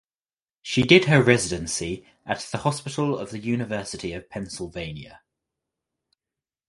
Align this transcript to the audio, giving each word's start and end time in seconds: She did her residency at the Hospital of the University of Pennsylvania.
She 0.63 0.81
did 0.81 1.05
her 1.05 1.21
residency 1.21 2.07
at 2.25 2.39
the 2.51 2.57
Hospital 2.57 3.19
of 3.19 3.29
the 3.29 3.37
University 3.37 4.13
of 4.13 4.31
Pennsylvania. 4.31 5.21